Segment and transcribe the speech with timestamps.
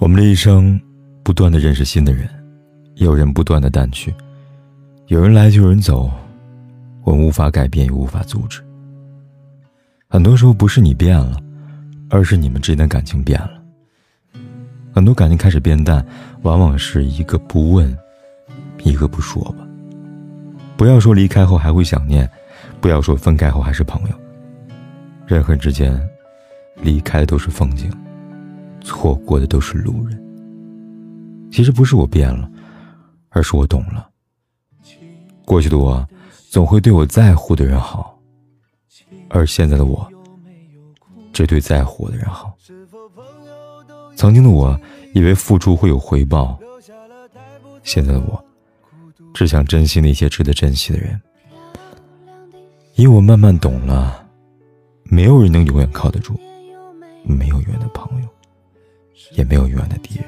[0.00, 0.80] 我们的一生，
[1.22, 2.26] 不断的认识新的人，
[2.94, 4.14] 有人不断的淡去，
[5.08, 6.10] 有人来就有人走，
[7.04, 8.62] 我们无法改变，也无法阻止。
[10.08, 11.38] 很多时候不是你变了，
[12.08, 13.62] 而是你们之间的感情变了。
[14.90, 16.02] 很多感情开始变淡，
[16.40, 17.94] 往往是一个不问，
[18.82, 19.68] 一个不说吧。
[20.78, 22.26] 不要说离开后还会想念，
[22.80, 24.16] 不要说分开后还是朋友。
[25.26, 25.94] 人和人之间，
[26.80, 27.92] 离开都是风景。
[28.82, 30.20] 错过的都是路人。
[31.50, 32.50] 其实不是我变了，
[33.30, 34.08] 而是我懂了。
[35.44, 36.06] 过去的我
[36.48, 38.16] 总会对我在乎的人好，
[39.28, 40.08] 而现在的我
[41.32, 42.56] 只对在乎我的人好。
[44.14, 44.78] 曾经的我
[45.12, 46.58] 以为付出会有回报，
[47.82, 48.44] 现在的我
[49.34, 51.20] 只想珍惜那些值得珍惜的人。
[52.94, 54.24] 因我慢慢懂了，
[55.04, 56.38] 没有人能永远靠得住，
[57.24, 58.28] 没有永远的朋友。
[59.32, 60.26] 也没有永远的敌人。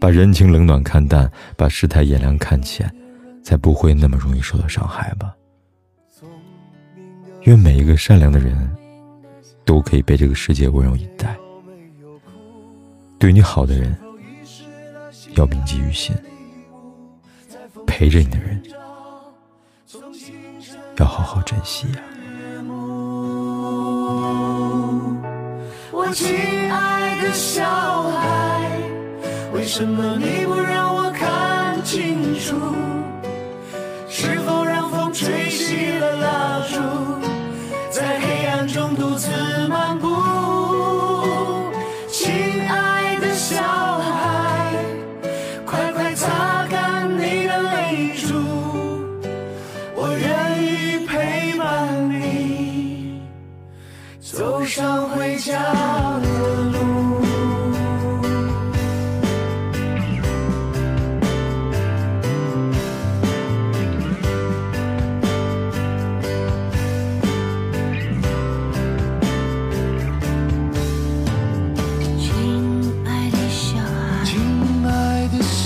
[0.00, 2.88] 把人情冷暖看淡，把世态炎凉看浅，
[3.42, 5.34] 才不会那么容易受到伤害吧。
[7.42, 8.70] 愿每一个善良的人，
[9.64, 11.36] 都可以被这个世界温柔以待。
[13.18, 13.96] 对你好的人，
[15.34, 16.14] 要铭记于心；
[17.86, 18.62] 陪着你的人，
[20.98, 21.98] 要好好珍惜呀。
[25.90, 26.06] 我
[27.32, 27.64] 小
[28.10, 28.70] 孩，
[29.52, 32.56] 为什么你不让我看清楚？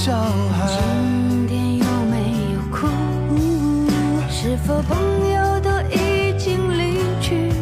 [0.04, 2.16] 今天有没
[2.52, 2.88] 有哭？
[4.28, 4.98] 是否朋
[5.32, 7.52] 友都已经离去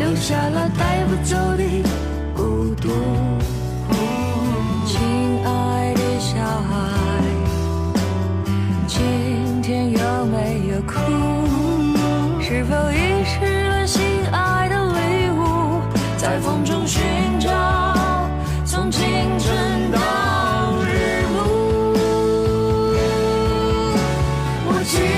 [0.00, 1.62] 留下了带不走的
[24.88, 25.17] 走